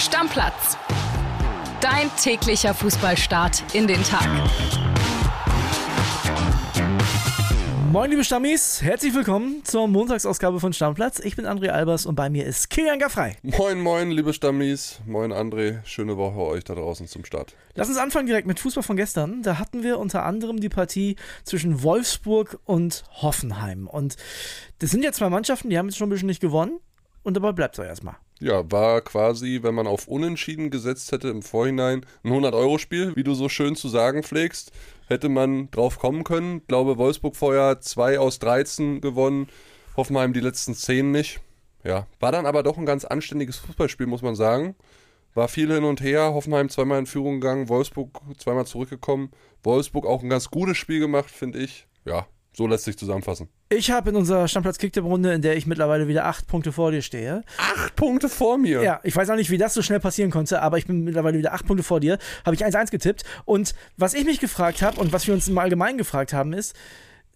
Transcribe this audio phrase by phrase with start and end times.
[0.00, 0.78] Stammplatz.
[1.82, 4.26] Dein täglicher Fußballstart in den Tag.
[7.92, 11.18] Moin liebe Stammis, herzlich willkommen zur Montagsausgabe von Stammplatz.
[11.18, 13.36] Ich bin André Albers und bei mir ist Kilian Gaffrey.
[13.42, 15.00] Moin, moin, liebe Stammis.
[15.04, 15.84] Moin, André.
[15.84, 17.54] Schöne Woche euch da draußen zum Start.
[17.74, 19.42] Lass uns anfangen direkt mit Fußball von gestern.
[19.42, 23.86] Da hatten wir unter anderem die Partie zwischen Wolfsburg und Hoffenheim.
[23.86, 24.16] Und
[24.78, 26.80] das sind ja zwei Mannschaften, die haben jetzt schon ein bisschen nicht gewonnen.
[27.22, 28.16] Und dabei bleibt es auch erstmal.
[28.42, 33.34] Ja, war quasi, wenn man auf Unentschieden gesetzt hätte im Vorhinein, ein 100-Euro-Spiel, wie du
[33.34, 34.72] so schön zu sagen pflegst.
[35.08, 36.58] Hätte man drauf kommen können.
[36.58, 39.48] Ich glaube, Wolfsburg vorher 2 aus 13 gewonnen,
[39.96, 41.40] Hoffenheim die letzten 10 nicht.
[41.84, 44.74] Ja, war dann aber doch ein ganz anständiges Fußballspiel, muss man sagen.
[45.34, 46.32] War viel hin und her.
[46.32, 49.30] Hoffenheim zweimal in Führung gegangen, Wolfsburg zweimal zurückgekommen.
[49.62, 51.86] Wolfsburg auch ein ganz gutes Spiel gemacht, finde ich.
[52.06, 53.48] Ja, so lässt sich zusammenfassen.
[53.68, 57.02] Ich habe in unserer stammplatz runde in der ich mittlerweile wieder acht Punkte vor dir
[57.02, 57.42] stehe.
[57.56, 58.82] Acht Punkte vor mir?
[58.82, 61.38] Ja, ich weiß auch nicht, wie das so schnell passieren konnte, aber ich bin mittlerweile
[61.38, 62.18] wieder acht Punkte vor dir.
[62.44, 63.24] Habe ich 1-1 getippt.
[63.44, 66.74] Und was ich mich gefragt habe und was wir uns im Allgemeinen gefragt haben, ist,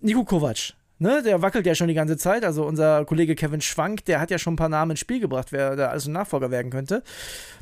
[0.01, 2.45] Nico Kovac, Ne, der wackelt ja schon die ganze Zeit.
[2.45, 5.51] Also unser Kollege Kevin Schwank, der hat ja schon ein paar Namen ins Spiel gebracht,
[5.51, 7.03] wer da also Nachfolger werden könnte.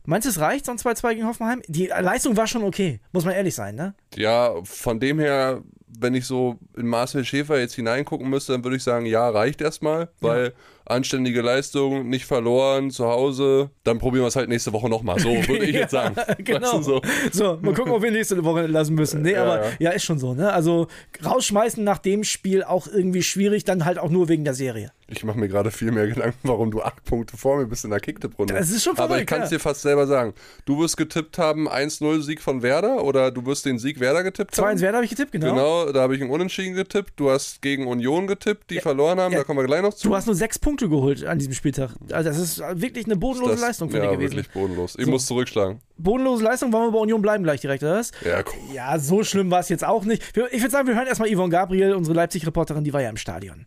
[0.04, 1.62] Meinst du, es reicht, so ein 2-2 gegen Hoffenheim?
[1.66, 3.94] Die Leistung war schon okay, muss man ehrlich sein, ne?
[4.14, 5.62] Ja, von dem her
[5.98, 9.60] wenn ich so in Marcel Schäfer jetzt hineingucken müsste, dann würde ich sagen, ja, reicht
[9.60, 10.50] erstmal, weil ja.
[10.84, 15.18] Anständige Leistung, nicht verloren, zu Hause, dann probieren wir es halt nächste Woche nochmal.
[15.18, 16.16] So würde ich ja, jetzt sagen.
[16.38, 16.60] Genau.
[16.60, 17.02] Weißt du, so.
[17.32, 17.58] so.
[17.60, 19.22] mal gucken, ob wir nächste Woche lassen müssen.
[19.22, 19.90] Nee, ja, aber ja.
[19.90, 20.52] ist schon so, ne?
[20.52, 20.88] Also
[21.24, 24.92] rausschmeißen nach dem Spiel auch irgendwie schwierig, dann halt auch nur wegen der Serie.
[25.08, 27.90] Ich mache mir gerade viel mehr Gedanken, warum du acht Punkte vor mir bist in
[27.90, 28.54] der Kicktipp-Runde.
[28.54, 30.32] Das ist schon verrückt, Aber ich kann es dir fast selber sagen.
[30.64, 34.56] Du wirst getippt haben 1-0 Sieg von Werder oder du wirst den Sieg Werder getippt
[34.56, 34.76] haben.
[34.76, 35.50] 2-1 Werder habe ich getippt, genau.
[35.50, 37.12] Genau, da habe ich einen Unentschieden getippt.
[37.16, 39.40] Du hast gegen Union getippt, die ja, verloren haben, ja.
[39.40, 40.08] da kommen wir gleich noch zu.
[40.08, 41.90] Du hast nur sechs Punkte geholt an diesem Spieltag.
[42.10, 44.32] Also das ist wirklich eine bodenlose das, Leistung für ja, dich gewesen.
[44.32, 44.96] Ja, wirklich bodenlos.
[44.98, 45.10] Ich so.
[45.10, 45.80] muss zurückschlagen.
[45.98, 48.10] Bodenlose Leistung, wollen wir bei Union bleiben gleich direkt, oder was?
[48.24, 48.74] Ja, cool.
[48.74, 50.22] Ja, so schlimm war es jetzt auch nicht.
[50.50, 53.66] Ich würde sagen, wir hören erstmal Yvonne Gabriel, unsere Leipzig-Reporterin, die war ja im Stadion.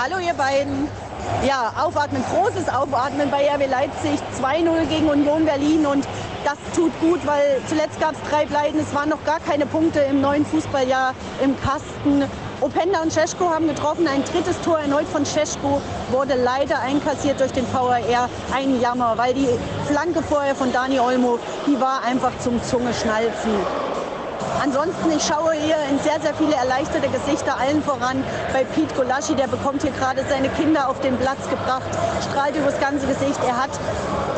[0.00, 0.88] Hallo ihr beiden.
[1.46, 4.20] Ja, aufatmen, großes Aufatmen bei RB Leipzig.
[4.40, 6.06] 2-0 gegen Union Berlin und
[6.44, 8.78] das tut gut, weil zuletzt gab es drei Pleiten.
[8.78, 12.24] Es waren noch gar keine Punkte im neuen Fußballjahr im Kasten.
[12.64, 14.08] Openda und Cesko haben getroffen.
[14.08, 18.30] Ein drittes Tor erneut von Cesko wurde leider einkassiert durch den VRR.
[18.54, 19.48] Ein Jammer, weil die
[19.86, 23.52] Flanke vorher von Dani Olmo, die war einfach zum Zungeschnalzen.
[24.64, 29.34] Ansonsten, ich schaue hier in sehr, sehr viele erleichterte Gesichter, allen voran bei Pete Golaschi,
[29.34, 31.84] der bekommt hier gerade seine Kinder auf den Platz gebracht,
[32.30, 33.38] strahlt übers ganze Gesicht.
[33.46, 33.68] Er hat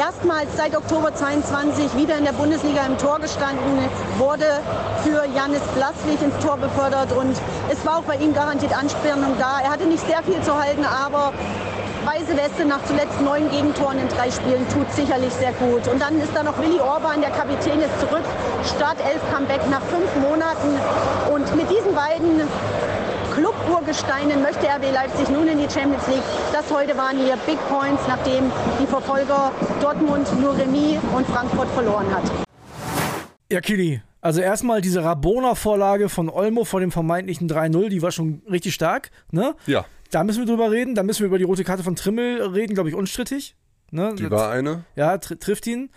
[0.01, 3.89] erstmals seit Oktober 22 wieder in der Bundesliga im Tor gestanden,
[4.19, 4.47] wurde
[5.05, 7.37] für Janis Blaswig ins Tor befördert und
[7.71, 9.61] es war auch bei ihm garantiert Anspannung da.
[9.63, 11.35] Er hatte nicht sehr viel zu halten, aber
[12.07, 15.89] weiße Weste nach zuletzt neun Gegentoren in drei Spielen tut sicherlich sehr gut.
[15.89, 18.23] Und dann ist da noch Willi Orban, der Kapitän ist zurück.
[18.65, 20.79] Start 11 Comeback nach fünf Monaten.
[21.35, 22.43] Und mit diesen beiden
[23.35, 26.23] Club-Urgesteinen möchte RB Leipzig nun in die Champions League.
[26.53, 28.51] Das heute waren hier Big Points, nachdem
[28.81, 29.51] die Verfolger
[29.83, 32.23] Dortmund nur Remis und Frankfurt verloren hat.
[33.51, 38.43] Ja, Kili, also erstmal diese Rabona-Vorlage von Olmo vor dem vermeintlichen 3-0, die war schon
[38.51, 39.55] richtig stark, ne?
[39.67, 39.85] Ja.
[40.11, 40.95] Da müssen wir drüber reden.
[40.95, 43.57] Da müssen wir über die rote Karte von Trimmel reden, glaube ich, unstrittig.
[43.91, 44.15] Ne?
[44.19, 44.85] Die war eine.
[44.95, 45.91] Ja, tr trifft ihn.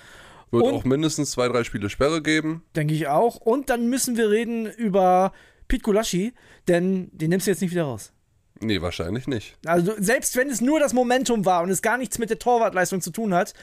[0.51, 2.63] Wird Und, auch mindestens zwei, drei Spiele Sperre geben.
[2.75, 3.35] Denke ich auch.
[3.35, 5.31] Und dann müssen wir reden über
[5.67, 6.33] Pete Gulaschi,
[6.67, 8.11] denn den nimmst du jetzt nicht wieder raus.
[8.61, 9.57] Nee, wahrscheinlich nicht.
[9.65, 12.99] Also selbst wenn es nur das Momentum war und es gar nichts mit der Torwartleistung
[12.99, 13.53] zu tun hat,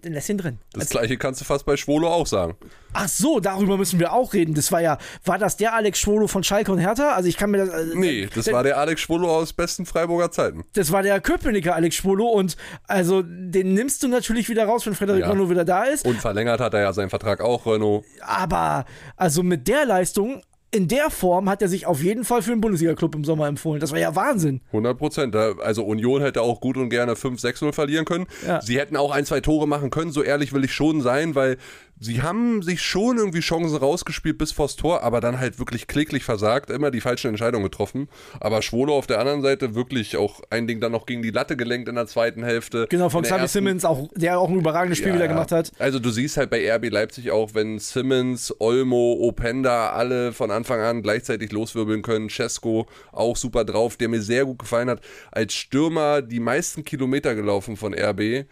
[0.00, 0.58] dann lässt ihn drin.
[0.72, 2.56] Das also, gleiche kannst du fast bei Schwolo auch sagen.
[2.92, 4.54] Ach so, darüber müssen wir auch reden.
[4.54, 7.12] Das war ja, war das der Alex Schwolo von Schalke und Hertha?
[7.12, 7.68] Also ich kann mir das.
[7.68, 10.64] Äh, nee, das der, war der Alex Schwolo aus besten Freiburger Zeiten.
[10.74, 14.94] Das war der Köpenicker Alex Schwolo und also den nimmst du natürlich wieder raus, wenn
[14.94, 15.30] Frederik ja.
[15.30, 16.06] Renault wieder da ist.
[16.06, 18.04] Und verlängert hat er ja seinen Vertrag auch, Renault.
[18.20, 18.84] Aber
[19.16, 20.42] also mit der Leistung
[20.74, 23.78] in der Form hat er sich auf jeden Fall für einen Bundesliga-Club im Sommer empfohlen.
[23.78, 24.62] Das war ja Wahnsinn.
[24.68, 25.36] 100 Prozent.
[25.36, 28.26] Also Union hätte auch gut und gerne 5-6-0 verlieren können.
[28.46, 28.62] Ja.
[28.62, 30.12] Sie hätten auch ein, zwei Tore machen können.
[30.12, 31.58] So ehrlich will ich schon sein, weil
[31.98, 36.24] sie haben sich schon irgendwie Chancen rausgespielt bis vors Tor, aber dann halt wirklich kläglich
[36.24, 38.08] versagt, immer die falschen Entscheidungen getroffen.
[38.40, 41.56] Aber Schwolo auf der anderen Seite wirklich auch ein Ding dann noch gegen die Latte
[41.56, 42.86] gelenkt in der zweiten Hälfte.
[42.88, 45.72] Genau, von Xavi Simmons, auch, der auch ein überragendes Spiel ja, wieder gemacht hat.
[45.78, 50.80] Also du siehst halt bei RB Leipzig auch, wenn Simmons, Olmo, Openda alle von Anfang
[50.80, 55.00] an gleichzeitig loswirbeln können, Cesco auch super drauf, der mir sehr gut gefallen hat,
[55.30, 58.46] als Stürmer die meisten Kilometer gelaufen von RB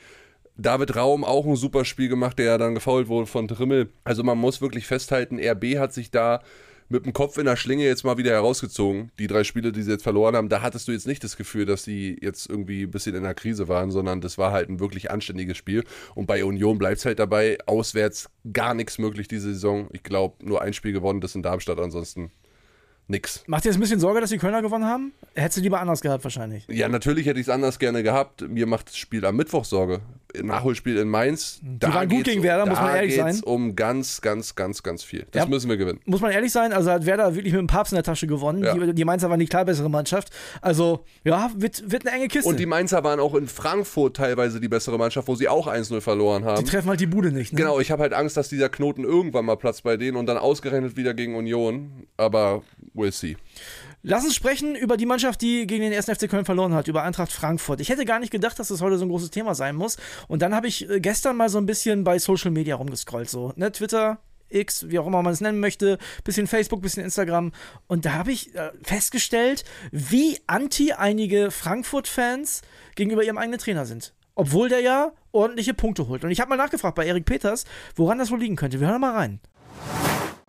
[0.60, 3.88] David Raum auch ein super Spiel gemacht, der ja dann gefault wurde von Trimmel.
[4.04, 6.42] Also man muss wirklich festhalten, RB hat sich da
[6.90, 9.12] mit dem Kopf in der Schlinge jetzt mal wieder herausgezogen.
[9.18, 11.64] Die drei Spiele, die sie jetzt verloren haben, da hattest du jetzt nicht das Gefühl,
[11.64, 14.80] dass sie jetzt irgendwie ein bisschen in der Krise waren, sondern das war halt ein
[14.80, 15.84] wirklich anständiges Spiel.
[16.16, 19.88] Und bei Union bleibt es halt dabei, auswärts gar nichts möglich diese Saison.
[19.92, 22.32] Ich glaube, nur ein Spiel gewonnen, das in Darmstadt, ansonsten
[23.10, 23.42] nix.
[23.46, 25.12] Macht dir jetzt ein bisschen Sorge, dass die Kölner gewonnen haben?
[25.34, 26.66] Hättest du lieber anders gehabt wahrscheinlich.
[26.68, 28.48] Ja, natürlich hätte ich es anders gerne gehabt.
[28.48, 30.00] Mir macht das Spiel am Mittwoch Sorge.
[30.40, 31.58] Nachholspiel in Mainz.
[31.60, 33.40] Die waren gut gegen Werder, muss man ehrlich sein.
[33.44, 35.26] um ganz, ganz, ganz, ganz viel.
[35.32, 35.48] Das Ja.
[35.48, 35.98] müssen wir gewinnen.
[36.04, 38.62] Muss man ehrlich sein, also hat Werder wirklich mit dem Papst in der Tasche gewonnen.
[38.62, 38.74] Ja.
[38.74, 40.30] Die, die Mainzer waren die klar bessere Mannschaft.
[40.62, 42.48] Also, ja, wird, wird eine enge Kiste.
[42.48, 46.00] Und die Mainzer waren auch in Frankfurt teilweise die bessere Mannschaft, wo sie auch 1-0
[46.00, 46.64] verloren haben.
[46.64, 47.52] die treffen halt die Bude nicht.
[47.52, 47.56] Ne?
[47.56, 50.36] Genau, ich habe halt Angst, dass dieser Knoten irgendwann mal platzt bei denen und dann
[50.38, 52.06] ausgerechnet wieder gegen Union.
[52.16, 52.62] Aber
[52.94, 53.36] we'll see.
[54.02, 56.06] Lass uns sprechen über die Mannschaft, die gegen den 1.
[56.06, 57.80] FC Köln verloren hat, über Eintracht Frankfurt.
[57.80, 59.98] Ich hätte gar nicht gedacht, dass das heute so ein großes Thema sein muss.
[60.26, 63.28] Und dann habe ich äh, gestern mal so ein bisschen bei Social Media rumgescrollt.
[63.28, 67.52] So, ne, Twitter, X, wie auch immer man es nennen möchte, bisschen Facebook, bisschen Instagram.
[67.86, 72.62] Und da habe ich äh, festgestellt, wie anti einige Frankfurt-Fans
[72.94, 74.14] gegenüber ihrem eigenen Trainer sind.
[74.34, 76.24] Obwohl der ja ordentliche Punkte holt.
[76.24, 77.64] Und ich habe mal nachgefragt bei Erik Peters,
[77.96, 78.80] woran das wohl liegen könnte.
[78.80, 79.40] Wir hören mal rein.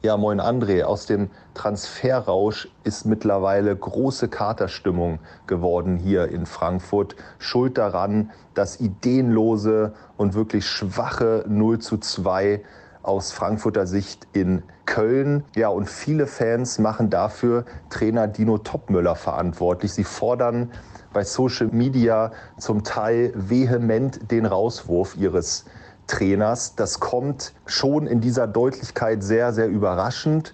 [0.03, 0.83] Ja, moin André.
[0.83, 7.15] Aus dem Transferrausch ist mittlerweile große Katerstimmung geworden hier in Frankfurt.
[7.37, 12.63] Schuld daran das ideenlose und wirklich schwache 0 zu 2
[13.03, 15.43] aus Frankfurter Sicht in Köln.
[15.55, 19.93] Ja, und viele Fans machen dafür Trainer Dino Topmöller verantwortlich.
[19.93, 20.71] Sie fordern
[21.13, 25.65] bei Social Media zum Teil vehement den Rauswurf ihres
[26.11, 26.75] Trainers.
[26.75, 30.53] Das kommt schon in dieser Deutlichkeit sehr, sehr überraschend.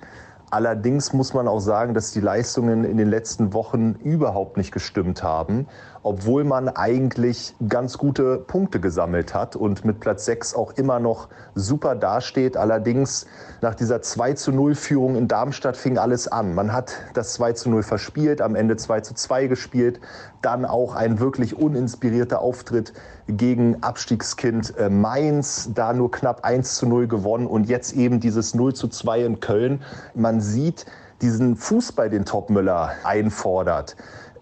[0.49, 5.21] Allerdings muss man auch sagen, dass die Leistungen in den letzten Wochen überhaupt nicht gestimmt
[5.21, 5.67] haben,
[6.03, 11.27] obwohl man eigentlich ganz gute Punkte gesammelt hat und mit Platz 6 auch immer noch
[11.53, 12.55] super dasteht.
[12.55, 13.25] Allerdings
[13.59, 16.55] nach dieser 2 zu 0 Führung in Darmstadt fing alles an.
[16.55, 19.99] Man hat das 2 zu 0 verspielt, am Ende 2 zu 2 gespielt,
[20.41, 22.93] dann auch ein wirklich uninspirierter Auftritt
[23.27, 28.53] gegen Abstiegskind äh, Mainz, da nur knapp 1 zu 0 gewonnen und jetzt eben dieses
[28.53, 29.81] 0 zu 2 in Köln.
[30.15, 30.85] Man sieht
[31.21, 33.95] diesen Fußball, den Topmüller einfordert.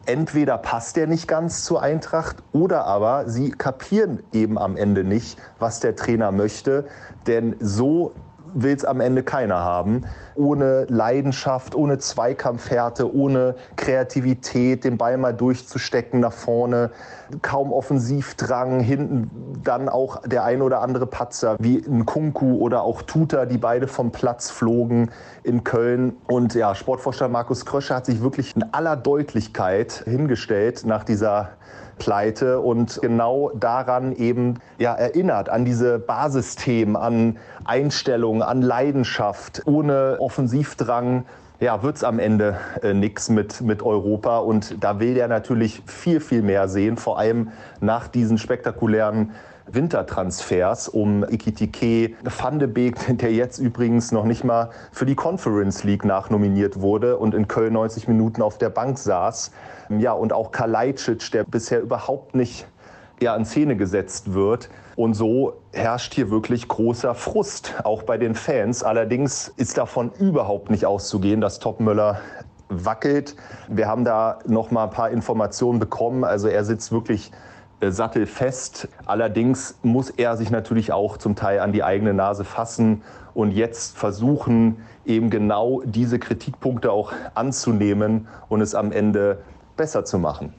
[0.06, 5.40] Entweder passt der nicht ganz zur Eintracht oder aber sie kapieren eben am Ende nicht,
[5.58, 6.86] was der Trainer möchte.
[7.26, 8.14] Denn so
[8.54, 10.06] will es am Ende keiner haben.
[10.36, 16.92] Ohne Leidenschaft, ohne Zweikampfhärte, ohne Kreativität, den Ball mal durchzustecken nach vorne,
[17.42, 23.02] kaum Offensivdrang, hinten dann auch der ein oder andere Patzer wie ein Kunku oder auch
[23.02, 25.10] Tuta, die beide vom Platz flogen
[25.44, 26.18] in Köln.
[26.28, 31.50] Und ja, Sportvorstand Markus Krösche hat sich wirklich in aller Deutlichkeit hingestellt nach dieser
[31.98, 39.62] Pleite und genau daran eben ja, erinnert, an diese Basisthemen, an Einstellung, an Leidenschaft.
[39.66, 41.24] Ohne Offensivdrang
[41.60, 44.40] ja, wird es am Ende äh, nichts mit, mit Europa.
[44.40, 49.32] Und da will der natürlich viel, viel mehr sehen, vor allem nach diesen spektakulären
[49.68, 55.84] Wintertransfers um Ekitike, Van de Beek, der jetzt übrigens noch nicht mal für die Conference
[55.84, 59.52] League nachnominiert wurde und in Köln 90 Minuten auf der Bank saß.
[59.90, 62.68] Ja, und auch Kalajdzic, der bisher überhaupt nicht
[63.22, 64.70] ja, in Szene gesetzt wird.
[64.96, 68.84] Und so herrscht hier wirklich großer Frust, auch bei den Fans.
[68.84, 72.20] Allerdings ist davon überhaupt nicht auszugehen, dass Topmöller
[72.70, 73.36] wackelt.
[73.68, 76.24] Wir haben da noch mal ein paar Informationen bekommen.
[76.24, 77.32] Also er sitzt wirklich
[77.82, 78.88] äh, sattelfest.
[79.06, 83.04] Allerdings muss er sich natürlich auch zum Teil an die eigene Nase fassen
[83.34, 89.40] und jetzt versuchen, eben genau diese Kritikpunkte auch anzunehmen und es am Ende
[89.76, 90.54] besser zu machen.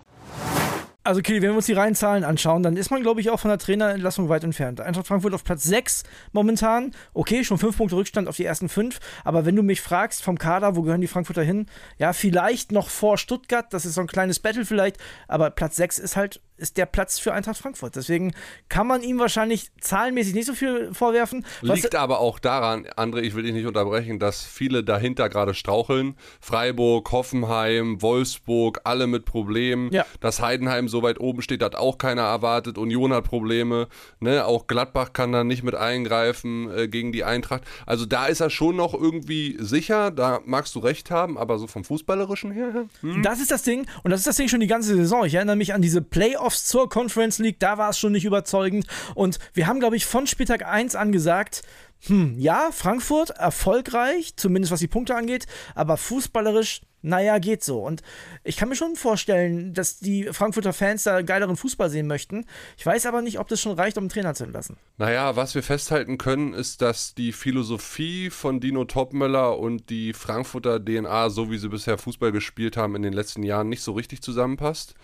[1.06, 3.38] Also, Kili, wenn wir uns die reinen Zahlen anschauen, dann ist man, glaube ich, auch
[3.38, 4.80] von der Trainerentlassung weit entfernt.
[4.80, 6.90] Eintracht Frankfurt auf Platz 6 momentan.
[7.14, 8.98] Okay, schon 5 Punkte Rückstand auf die ersten 5.
[9.22, 11.66] Aber wenn du mich fragst, vom Kader, wo gehören die Frankfurter hin?
[11.98, 13.72] Ja, vielleicht noch vor Stuttgart.
[13.72, 14.96] Das ist so ein kleines Battle vielleicht.
[15.28, 17.96] Aber Platz 6 ist halt ist der Platz für Eintracht Frankfurt.
[17.96, 18.32] Deswegen
[18.68, 21.44] kann man ihm wahrscheinlich zahlenmäßig nicht so viel vorwerfen.
[21.62, 26.16] Liegt aber auch daran, André, ich will dich nicht unterbrechen, dass viele dahinter gerade straucheln.
[26.40, 29.92] Freiburg, Hoffenheim, Wolfsburg, alle mit Problemen.
[29.92, 30.06] Ja.
[30.20, 32.78] Dass Heidenheim so weit oben steht, hat auch keiner erwartet.
[32.78, 33.88] Union hat Probleme.
[34.20, 34.44] Ne?
[34.44, 37.64] Auch Gladbach kann da nicht mit eingreifen äh, gegen die Eintracht.
[37.84, 40.10] Also da ist er schon noch irgendwie sicher.
[40.10, 42.86] Da magst du recht haben, aber so vom Fußballerischen her.
[43.00, 43.22] Hm?
[43.22, 45.24] Das ist das Ding und das ist das Ding schon die ganze Saison.
[45.24, 46.00] Ich erinnere mich an diese
[46.46, 48.86] Playoffs zur Conference League, da war es schon nicht überzeugend.
[49.16, 51.62] Und wir haben, glaube ich, von Spieltag 1 an gesagt,
[52.06, 57.78] hm, ja, Frankfurt erfolgreich, zumindest was die Punkte angeht, aber fußballerisch naja, geht so.
[57.78, 58.02] Und
[58.42, 62.46] ich kann mir schon vorstellen, dass die Frankfurter Fans da geileren Fußball sehen möchten.
[62.76, 64.76] Ich weiß aber nicht, ob das schon reicht, um einen Trainer zu entlassen.
[64.98, 70.84] Naja, was wir festhalten können, ist, dass die Philosophie von Dino Topmöller und die Frankfurter
[70.84, 74.20] DNA, so wie sie bisher Fußball gespielt haben, in den letzten Jahren nicht so richtig
[74.20, 74.94] zusammenpasst.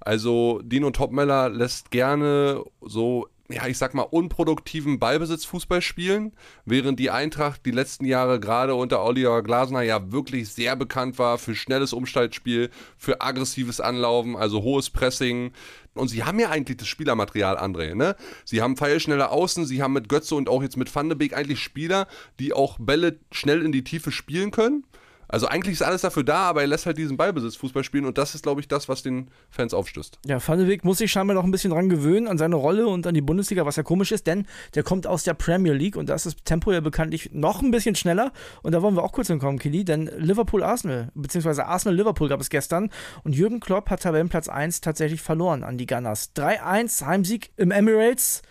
[0.00, 6.32] Also Dino Topmeller lässt gerne so ja, ich sag mal, unproduktiven Ballbesitzfußball spielen,
[6.64, 11.38] während die Eintracht die letzten Jahre gerade unter Oliver Glasner ja wirklich sehr bekannt war
[11.38, 15.52] für schnelles Umschaltspiel, für aggressives Anlaufen, also hohes Pressing.
[15.94, 18.16] Und sie haben ja eigentlich das Spielermaterial, André, ne?
[18.44, 21.36] Sie haben pfeilschnelle Außen, sie haben mit Götze und auch jetzt mit Van de Beek
[21.36, 22.08] eigentlich Spieler,
[22.40, 24.84] die auch Bälle schnell in die Tiefe spielen können.
[25.32, 28.34] Also eigentlich ist alles dafür da, aber er lässt halt diesen Ballbesitzfußball spielen und das
[28.34, 30.18] ist, glaube ich, das, was den Fans aufstößt.
[30.26, 33.14] Ja, Beek muss sich scheinbar noch ein bisschen dran gewöhnen, an seine Rolle und an
[33.14, 36.14] die Bundesliga, was ja komisch ist, denn der kommt aus der Premier League und da
[36.14, 38.30] ist das Tempo ja bekanntlich noch ein bisschen schneller
[38.62, 42.90] und da wollen wir auch kurz hinkommen, Kili, denn Liverpool-Arsenal, beziehungsweise Arsenal-Liverpool gab es gestern
[43.24, 46.32] und Jürgen Klopp hat Tabellenplatz 1 tatsächlich verloren an die Gunners.
[46.36, 48.42] 3-1 Heimsieg im Emirates.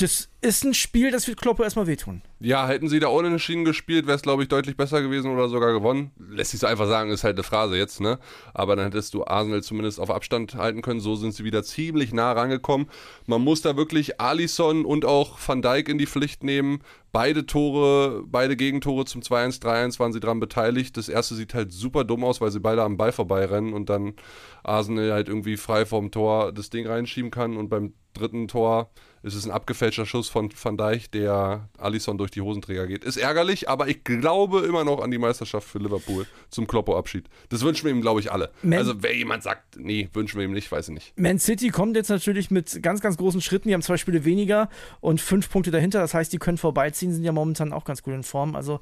[0.00, 2.22] Das ist ein Spiel, das wird Klopp erstmal wehtun.
[2.38, 5.74] Ja, hätten sie da unentschieden gespielt, wäre es, glaube ich, deutlich besser gewesen oder sogar
[5.74, 6.10] gewonnen.
[6.18, 8.18] Lässt sich so einfach sagen, ist halt eine Phrase jetzt, ne?
[8.54, 11.00] Aber dann hättest du Arsenal zumindest auf Abstand halten können.
[11.00, 12.86] So sind sie wieder ziemlich nah rangekommen.
[13.26, 16.80] Man muss da wirklich Alisson und auch Van Dijk in die Pflicht nehmen.
[17.12, 20.96] Beide Tore, beide Gegentore zum 2-1, 3-1 waren sie dran beteiligt.
[20.96, 24.14] Das erste sieht halt super dumm aus, weil sie beide am Ball vorbeirennen und dann
[24.62, 28.90] Arsenal halt irgendwie frei vorm Tor das Ding reinschieben kann und beim dritten Tor
[29.22, 33.04] ist es ein abgefälschter Schuss von Van Dijk, der Alisson durch die Hosenträger geht.
[33.04, 37.28] Ist ärgerlich, aber ich glaube immer noch an die Meisterschaft für Liverpool zum Kloppo-Abschied.
[37.50, 38.50] Das wünschen wir ihm, glaube ich, alle.
[38.62, 41.18] Man also, wer jemand sagt, nee, wünschen wir ihm nicht, weiß ich nicht.
[41.18, 43.68] Man City kommt jetzt natürlich mit ganz, ganz großen Schritten.
[43.68, 46.00] Die haben zwei Spiele weniger und fünf Punkte dahinter.
[46.00, 48.56] Das heißt, die können vorbeiziehen, sind ja momentan auch ganz gut in Form.
[48.56, 48.80] Also,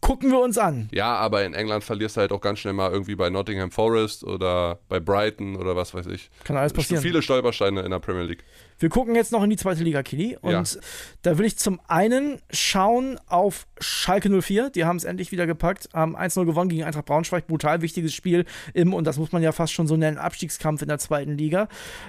[0.00, 0.88] gucken wir uns an.
[0.92, 4.24] Ja, aber in England verlierst du halt auch ganz schnell mal irgendwie bei Nottingham Forest
[4.24, 6.30] oder bei Brighton oder was weiß ich.
[6.44, 7.02] Kann alles passieren.
[7.02, 8.44] Viele Stolpersteine in der Premier League.
[8.78, 10.36] Wir gucken jetzt noch in die zweite Liga, Kili.
[10.40, 10.80] Und ja.
[11.22, 14.70] da will ich zum einen schauen auf Schalke 04.
[14.70, 17.46] Die haben es endlich wieder gepackt, haben 1-0 gewonnen gegen Eintracht Braunschweig.
[17.46, 20.88] Brutal wichtiges Spiel im, und das muss man ja fast schon so nennen, Abstiegskampf in
[20.88, 21.68] der zweiten Liga.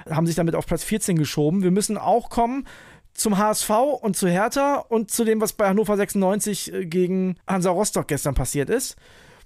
[0.10, 1.64] Haben sich damit auf Platz 14 geschoben.
[1.64, 2.66] Wir müssen auch kommen
[3.18, 3.70] zum HSV
[4.02, 8.36] und zu Hertha und zu dem, was bei Hannover 96 äh, gegen Hansa Rostock gestern
[8.36, 8.96] passiert ist.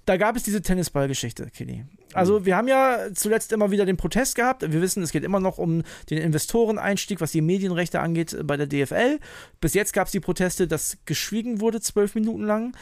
[0.04, 1.84] Da gab es diese Tennisballgeschichte, Kenny.
[2.12, 2.44] Also mhm.
[2.44, 4.62] wir haben ja zuletzt immer wieder den Protest gehabt.
[4.62, 8.56] Wir wissen, es geht immer noch um den Investoreneinstieg, was die Medienrechte angeht äh, bei
[8.56, 9.18] der DFL.
[9.60, 12.76] Bis jetzt gab es die Proteste, dass geschwiegen wurde, zwölf Minuten lang.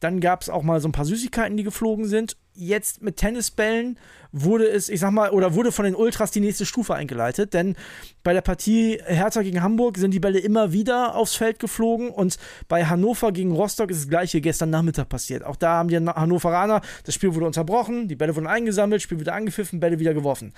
[0.00, 2.36] Dann gab es auch mal so ein paar Süßigkeiten, die geflogen sind.
[2.54, 3.98] Jetzt mit Tennisbällen
[4.32, 7.76] wurde es, ich sag mal, oder wurde von den Ultras die nächste Stufe eingeleitet, denn
[8.22, 12.38] bei der Partie Hertha gegen Hamburg sind die Bälle immer wieder aufs Feld geflogen und
[12.68, 15.44] bei Hannover gegen Rostock ist das gleiche gestern Nachmittag passiert.
[15.44, 19.34] Auch da haben die Hannoveraner, das Spiel wurde unterbrochen, die Bälle wurden eingesammelt, Spiel wieder
[19.34, 20.52] angepfiffen, Bälle wieder geworfen.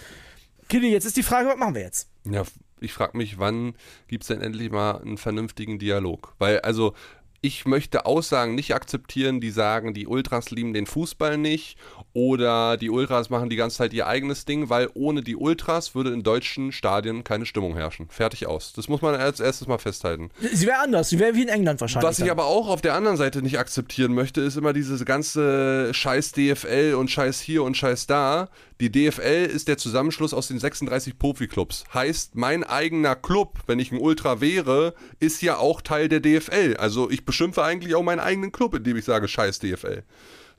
[0.69, 2.11] Kili, jetzt ist die Frage, was machen wir jetzt?
[2.25, 2.43] Ja,
[2.81, 3.75] ich frage mich, wann
[4.07, 6.35] gibt es denn endlich mal einen vernünftigen Dialog?
[6.39, 6.95] Weil, also,
[7.41, 11.79] ich möchte Aussagen nicht akzeptieren, die sagen, die Ultras lieben den Fußball nicht
[12.13, 16.11] oder die Ultras machen die ganze Zeit ihr eigenes Ding, weil ohne die Ultras würde
[16.11, 18.09] in deutschen Stadien keine Stimmung herrschen.
[18.09, 18.73] Fertig aus.
[18.73, 20.31] Das muss man als erstes mal festhalten.
[20.53, 22.09] Sie wäre anders, sie wäre wie in England wahrscheinlich.
[22.09, 25.95] Was ich aber auch auf der anderen Seite nicht akzeptieren möchte, ist immer diese ganze
[25.95, 28.49] Scheiß DFL und Scheiß hier und Scheiß da.
[28.81, 31.83] Die DFL ist der Zusammenschluss aus den 36 Profiklubs.
[31.93, 36.77] Heißt, mein eigener Club, wenn ich ein Ultra wäre, ist ja auch Teil der DFL.
[36.79, 40.05] Also ich beschimpfe eigentlich auch meinen eigenen Club, indem ich sage Scheiß DFL.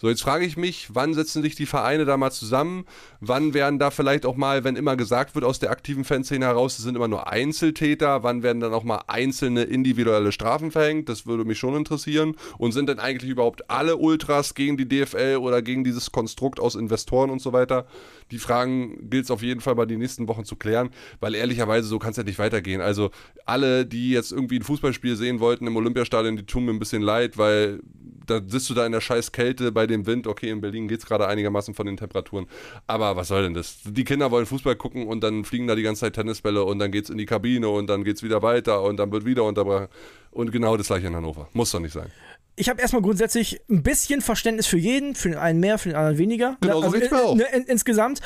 [0.01, 2.85] So, jetzt frage ich mich, wann setzen sich die Vereine da mal zusammen?
[3.19, 6.79] Wann werden da vielleicht auch mal, wenn immer gesagt wird aus der aktiven Fanszene heraus,
[6.79, 11.09] es sind immer nur Einzeltäter, wann werden dann auch mal einzelne individuelle Strafen verhängt?
[11.09, 12.37] Das würde mich schon interessieren.
[12.57, 16.75] Und sind denn eigentlich überhaupt alle Ultras gegen die DFL oder gegen dieses Konstrukt aus
[16.75, 17.85] Investoren und so weiter?
[18.31, 21.89] Die Fragen gilt es auf jeden Fall mal die nächsten Wochen zu klären, weil ehrlicherweise
[21.89, 22.79] so kann es ja nicht weitergehen.
[22.79, 23.11] Also
[23.45, 27.01] alle, die jetzt irgendwie ein Fußballspiel sehen wollten im Olympiastadion, die tun mir ein bisschen
[27.01, 27.81] leid, weil
[28.29, 30.27] da sitzt du da in der scheiß Kälte bei dem Wind.
[30.27, 32.47] Okay, in Berlin geht es gerade einigermaßen von den Temperaturen.
[32.87, 33.79] Aber was soll denn das?
[33.83, 36.91] Die Kinder wollen Fußball gucken und dann fliegen da die ganze Zeit Tennisbälle und dann
[36.91, 39.43] geht es in die Kabine und dann geht es wieder weiter und dann wird wieder
[39.43, 39.87] unterbrochen.
[40.31, 41.49] Und genau das gleiche in Hannover.
[41.53, 42.11] Muss doch nicht sein
[42.59, 45.95] ich habe erstmal grundsätzlich ein bisschen Verständnis für jeden, für den einen mehr, für den
[45.95, 46.57] anderen weniger.
[46.59, 47.33] Genau, also so in, auch.
[47.33, 48.19] In, in, insgesamt.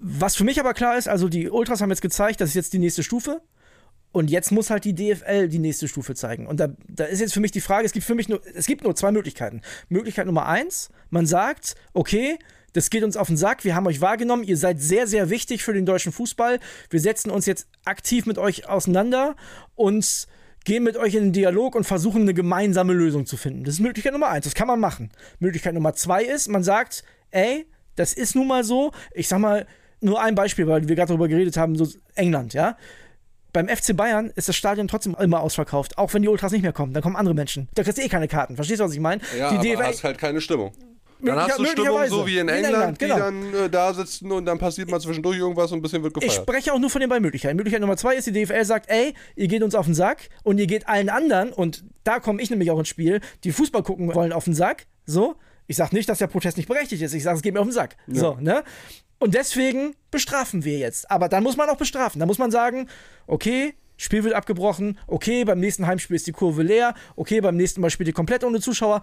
[0.00, 2.72] Was für mich aber klar ist, also die Ultras haben jetzt gezeigt, das ist jetzt
[2.72, 3.40] die nächste Stufe.
[4.14, 6.46] Und jetzt muss halt die DFL die nächste Stufe zeigen.
[6.46, 8.66] Und da, da ist jetzt für mich die Frage, es gibt für mich nur, es
[8.66, 9.60] gibt nur zwei Möglichkeiten.
[9.88, 12.38] Möglichkeit Nummer eins, man sagt, okay,
[12.74, 15.64] das geht uns auf den Sack, wir haben euch wahrgenommen, ihr seid sehr, sehr wichtig
[15.64, 16.60] für den deutschen Fußball.
[16.90, 19.34] Wir setzen uns jetzt aktiv mit euch auseinander
[19.74, 20.28] und
[20.64, 23.64] gehen mit euch in den Dialog und versuchen eine gemeinsame Lösung zu finden.
[23.64, 25.10] Das ist Möglichkeit Nummer eins, das kann man machen.
[25.40, 27.02] Möglichkeit Nummer zwei ist, man sagt,
[27.32, 27.66] ey,
[27.96, 28.92] Das ist nun mal so.
[29.12, 29.66] Ich sag mal,
[30.00, 32.76] nur ein Beispiel, weil wir gerade darüber geredet haben, so England, ja.
[33.54, 36.72] Beim FC Bayern ist das Stadion trotzdem immer ausverkauft, auch wenn die Ultras nicht mehr
[36.72, 36.92] kommen.
[36.92, 37.68] Dann kommen andere Menschen.
[37.74, 38.56] Da kriegst du eh keine Karten.
[38.56, 39.22] Verstehst du, was ich meine?
[39.38, 40.72] Ja, die aber DFL hast halt keine Stimmung.
[41.20, 43.14] Dann hast du Stimmung so wie in Wie in England, England, genau.
[43.14, 46.16] die dann äh, da sitzen und dann passiert mal zwischendurch irgendwas und ein bisschen wird
[46.16, 46.42] Ich gefeiert.
[46.42, 47.56] spreche auch nur von den beiden Möglichkeiten.
[47.56, 50.58] Möglichkeit Nummer zwei ist, die DFL sagt, ey, ihr geht uns auf den Sack und
[50.58, 54.12] ihr geht allen anderen, und da komme ich nämlich auch ins Spiel, die Fußball gucken
[54.14, 54.86] wollen, auf den Sack.
[55.06, 55.36] So.
[55.66, 57.14] Ich sage nicht, dass der Protest nicht berechtigt ist.
[57.14, 57.96] Ich sage, es geht mir auf den Sack.
[58.06, 58.64] So, ne?
[59.18, 61.10] Und deswegen bestrafen wir jetzt.
[61.10, 62.18] Aber dann muss man auch bestrafen.
[62.20, 62.88] Da muss man sagen,
[63.26, 67.80] okay, Spiel wird abgebrochen, okay, beim nächsten Heimspiel ist die Kurve leer, okay, beim nächsten
[67.80, 69.02] Mal spielt ihr komplett ohne Zuschauer.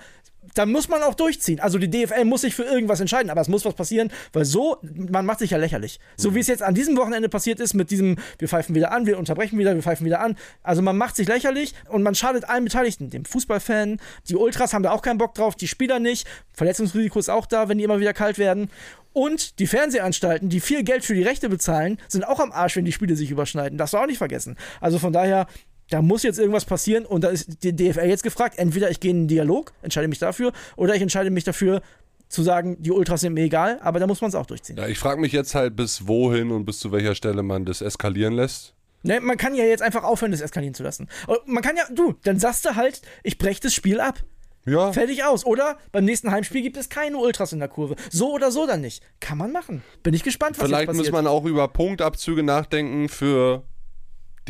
[0.55, 1.60] Dann muss man auch durchziehen.
[1.60, 4.77] Also die DFL muss sich für irgendwas entscheiden, aber es muss was passieren, weil so,
[4.81, 6.00] man macht sich ja lächerlich.
[6.17, 9.05] So wie es jetzt an diesem Wochenende passiert ist mit diesem, wir pfeifen wieder an,
[9.05, 10.36] wir unterbrechen wieder, wir pfeifen wieder an.
[10.63, 14.83] Also man macht sich lächerlich und man schadet allen Beteiligten, dem Fußballfan, die Ultras haben
[14.83, 18.00] da auch keinen Bock drauf, die Spieler nicht, Verletzungsrisiko ist auch da, wenn die immer
[18.00, 18.69] wieder kalt werden.
[19.13, 22.86] Und die Fernsehanstalten, die viel Geld für die Rechte bezahlen, sind auch am Arsch, wenn
[22.86, 23.77] die Spiele sich überschneiden.
[23.77, 24.58] Das darfst du auch nicht vergessen.
[24.80, 25.48] Also von daher,
[25.89, 29.12] da muss jetzt irgendwas passieren und da ist die DFL jetzt gefragt, entweder ich gehe
[29.12, 31.82] in den Dialog, entscheide mich dafür, oder ich entscheide mich dafür,
[32.30, 34.77] zu sagen, die Ultras sind mir egal, aber da muss man es auch durchziehen.
[34.77, 37.82] Ja, ich frage mich jetzt halt, bis wohin und bis zu welcher Stelle man das
[37.82, 38.74] eskalieren lässt.
[39.03, 41.10] Ne, man kann ja jetzt einfach aufhören, das eskalieren zu lassen.
[41.27, 44.24] Und Man kann ja, du, dann sagst du halt, ich breche das Spiel ab.
[44.65, 45.46] Ja, Fertig aus.
[45.46, 47.96] Oder beim nächsten Heimspiel gibt es keine Ultras in der Kurve.
[48.12, 49.03] So oder so dann nicht.
[49.20, 49.84] Kann man machen.
[50.03, 51.06] Bin ich gespannt, was vielleicht jetzt passiert.
[51.08, 53.63] muss man auch über Punktabzüge nachdenken für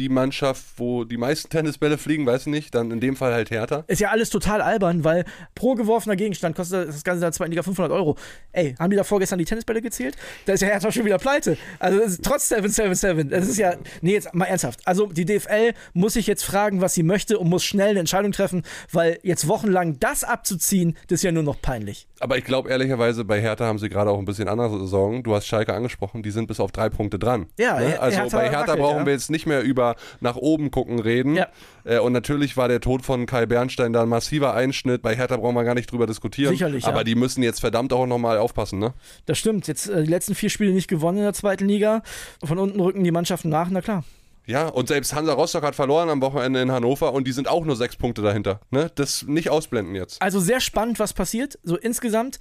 [0.02, 3.52] die Mannschaft, wo die meisten Tennisbälle fliegen, weiß ich nicht, dann in dem Fall halt
[3.52, 3.84] härter.
[3.88, 7.52] Ist ja alles total albern, weil pro geworfener Gegenstand kostet das Ganze in der zweiten
[7.52, 8.18] Liga 500 Euro.
[8.52, 10.16] Ey, haben die da vorgestern die Tennisbälle gezählt?
[10.46, 11.56] Da ist ja Hertha schon wieder pleite.
[11.78, 13.30] Also trotz 777.
[13.30, 14.80] Das ist ja, nee, jetzt mal ernsthaft.
[14.86, 18.32] Also die DFL muss sich jetzt fragen, was sie möchte und muss schnell eine Entscheidung
[18.32, 22.08] treffen, weil jetzt wochenlang das abzuziehen, das ist ja nur noch peinlich.
[22.22, 25.24] Aber ich glaube ehrlicherweise, bei Hertha haben sie gerade auch ein bisschen andere Sorgen.
[25.24, 27.48] Du hast Schalke angesprochen, die sind bis auf drei Punkte dran.
[27.58, 28.00] Ja, ne?
[28.00, 29.06] Also Hertha bei Hertha wackelt, brauchen ja.
[29.08, 31.36] wir jetzt nicht mehr über nach oben gucken reden.
[31.36, 31.48] Ja.
[31.84, 35.02] Äh, und natürlich war der Tod von Kai Bernstein da ein massiver Einschnitt.
[35.02, 36.54] Bei Hertha brauchen wir gar nicht drüber diskutieren.
[36.54, 37.04] Sicherlich, Aber ja.
[37.04, 38.94] die müssen jetzt verdammt auch nochmal aufpassen, ne?
[39.26, 39.68] Das stimmt.
[39.68, 42.04] Jetzt äh, die letzten vier Spiele nicht gewonnen in der zweiten Liga.
[42.44, 44.04] Von unten rücken die Mannschaften nach, na klar.
[44.46, 47.64] Ja, und selbst Hansa Rostock hat verloren am Wochenende in Hannover und die sind auch
[47.64, 48.60] nur sechs Punkte dahinter.
[48.72, 48.92] Ne?
[48.96, 50.22] Das nicht ausblenden jetzt.
[50.22, 52.40] Also sehr spannend, was passiert, so insgesamt.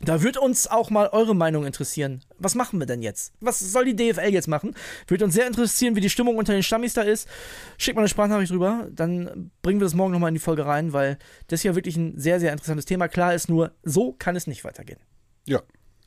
[0.00, 2.24] Da wird uns auch mal eure Meinung interessieren.
[2.38, 3.34] Was machen wir denn jetzt?
[3.40, 4.74] Was soll die DFL jetzt machen?
[5.06, 7.28] Würde uns sehr interessieren, wie die Stimmung unter den Stammis da ist.
[7.76, 10.92] Schickt mal eine Sprachnachricht rüber, dann bringen wir das morgen nochmal in die Folge rein,
[10.94, 13.08] weil das ja wirklich ein sehr, sehr interessantes Thema.
[13.08, 14.98] Klar ist nur, so kann es nicht weitergehen.
[15.46, 15.60] Ja,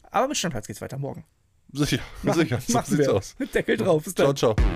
[0.09, 1.25] Aber mit Stammplatz geht's weiter morgen.
[1.73, 2.59] Sicher, sicher.
[2.61, 3.13] So sieht's wir.
[3.13, 3.35] aus.
[3.39, 4.03] Mit Deckel drauf.
[4.03, 4.35] Bis dann.
[4.35, 4.67] Ciao, ciao.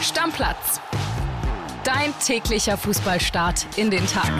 [0.00, 0.80] Stammplatz.
[1.84, 4.32] Dein täglicher Fußballstart in den Tag.